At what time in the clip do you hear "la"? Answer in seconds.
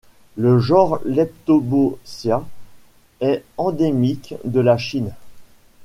4.59-4.75